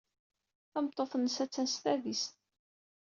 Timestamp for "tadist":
1.83-2.33